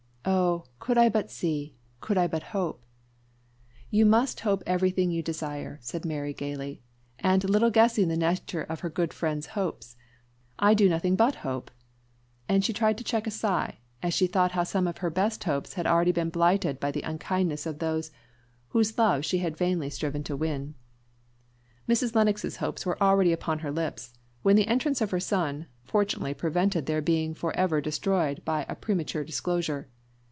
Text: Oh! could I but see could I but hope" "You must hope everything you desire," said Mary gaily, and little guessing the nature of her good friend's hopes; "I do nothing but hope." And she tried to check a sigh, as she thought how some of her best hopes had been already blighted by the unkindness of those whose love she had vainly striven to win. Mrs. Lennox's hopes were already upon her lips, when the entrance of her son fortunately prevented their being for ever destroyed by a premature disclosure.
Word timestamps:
Oh! 0.23 0.65
could 0.77 0.97
I 0.99 1.09
but 1.09 1.31
see 1.31 1.75
could 1.99 2.17
I 2.17 2.27
but 2.27 2.43
hope" 2.43 2.83
"You 3.91 4.05
must 4.05 4.41
hope 4.41 4.61
everything 4.67 5.09
you 5.09 5.23
desire," 5.23 5.79
said 5.81 6.05
Mary 6.05 6.33
gaily, 6.33 6.83
and 7.17 7.43
little 7.49 7.71
guessing 7.71 8.07
the 8.07 8.17
nature 8.17 8.61
of 8.61 8.81
her 8.81 8.89
good 8.89 9.13
friend's 9.13 9.47
hopes; 9.47 9.95
"I 10.59 10.73
do 10.75 10.87
nothing 10.89 11.15
but 11.15 11.35
hope." 11.37 11.71
And 12.49 12.63
she 12.65 12.71
tried 12.73 12.97
to 12.99 13.03
check 13.03 13.25
a 13.25 13.31
sigh, 13.31 13.79
as 14.03 14.13
she 14.13 14.27
thought 14.27 14.51
how 14.51 14.63
some 14.63 14.85
of 14.85 14.99
her 14.99 15.09
best 15.09 15.43
hopes 15.45 15.73
had 15.73 15.83
been 15.83 15.91
already 15.91 16.11
blighted 16.11 16.79
by 16.79 16.91
the 16.91 17.01
unkindness 17.03 17.65
of 17.65 17.79
those 17.79 18.11
whose 18.69 18.97
love 18.99 19.25
she 19.25 19.39
had 19.39 19.57
vainly 19.57 19.89
striven 19.89 20.23
to 20.25 20.35
win. 20.37 20.75
Mrs. 21.89 22.13
Lennox's 22.13 22.57
hopes 22.57 22.85
were 22.85 23.01
already 23.01 23.31
upon 23.31 23.59
her 23.59 23.71
lips, 23.71 24.13
when 24.43 24.55
the 24.55 24.67
entrance 24.67 25.01
of 25.01 25.11
her 25.11 25.19
son 25.19 25.65
fortunately 25.83 26.33
prevented 26.35 26.85
their 26.85 27.01
being 27.01 27.33
for 27.33 27.55
ever 27.55 27.79
destroyed 27.81 28.43
by 28.45 28.65
a 28.69 28.75
premature 28.75 29.23
disclosure. 29.23 29.87